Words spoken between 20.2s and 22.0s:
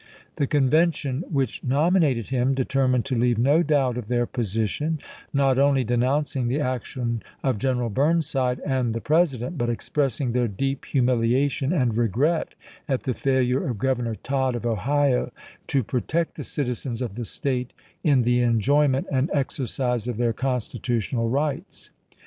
constitutional rights.